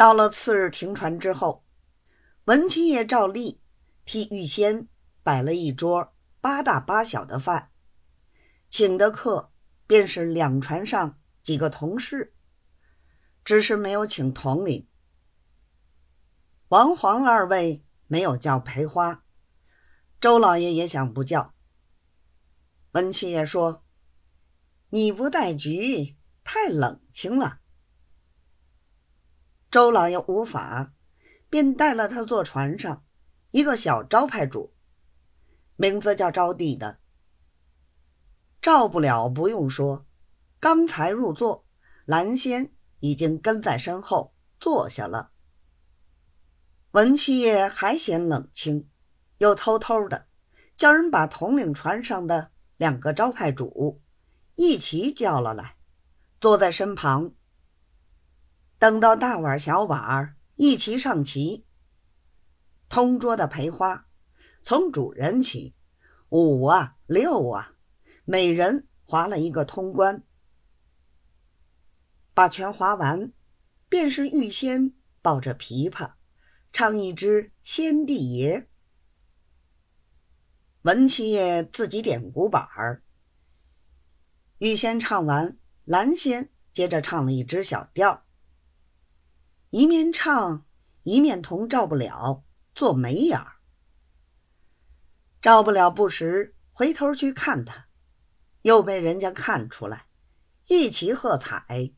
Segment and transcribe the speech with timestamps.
[0.00, 1.62] 到了次日停船之后，
[2.46, 3.60] 文七爷照例
[4.06, 4.88] 替玉仙
[5.22, 7.70] 摆了一桌八大八小的饭，
[8.70, 9.52] 请的客
[9.86, 12.32] 便是两船上几个同事，
[13.44, 14.88] 只是没有请统领。
[16.68, 19.26] 王黄二位没有叫裴花，
[20.18, 21.52] 周老爷也想不叫。
[22.92, 23.84] 文七爷说
[24.88, 27.59] ：“你不带局，太冷清了。”
[29.70, 30.92] 周老爷无法，
[31.48, 33.04] 便带了他坐船上
[33.52, 34.74] 一个小招牌主，
[35.76, 36.98] 名字叫招娣的。
[38.60, 40.06] 照不了不用说，
[40.58, 41.64] 刚才入座，
[42.04, 45.30] 蓝仙已经跟在身后坐下了。
[46.90, 48.90] 文七爷还嫌冷清，
[49.38, 50.26] 又偷偷的
[50.76, 54.02] 叫人把统领船上的两个招牌主
[54.56, 55.76] 一起叫了来，
[56.40, 57.32] 坐在身旁。
[58.80, 61.66] 等到大碗小碗一齐上齐，
[62.88, 64.08] 同桌的陪花
[64.62, 65.74] 从主人起，
[66.30, 67.74] 五啊六啊，
[68.24, 70.24] 每人划了一个通关，
[72.32, 73.30] 把全划完，
[73.90, 76.14] 便是玉仙抱着琵琶。
[76.72, 78.66] 唱一支先帝爷，
[80.82, 83.02] 文七爷自己点鼓板儿。
[84.56, 88.24] 玉仙唱完，蓝仙接着唱了一支小调，
[89.70, 90.66] 一面唱
[91.02, 93.56] 一面同赵不了做眉眼儿。
[95.40, 97.86] 赵不了不时回头去看他，
[98.62, 100.06] 又被人家看出来，
[100.68, 101.92] 一齐喝彩。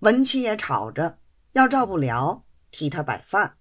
[0.00, 1.18] 文七爷吵着
[1.52, 2.40] 要赵不了。
[2.76, 3.56] 替他摆饭，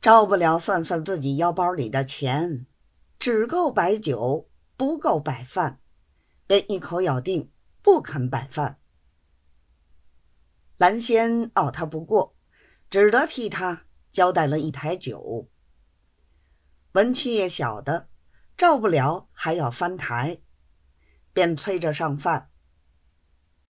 [0.00, 2.64] 赵不了算算自己腰包里的钱，
[3.18, 5.80] 只够摆酒，不够摆饭，
[6.46, 7.50] 便一口咬定
[7.82, 8.78] 不肯摆饭。
[10.78, 12.36] 蓝仙拗他不过，
[12.90, 15.48] 只得替他交代了一台酒。
[16.92, 18.08] 文七爷晓得
[18.56, 20.38] 照不了还要翻台，
[21.32, 22.50] 便催着上饭。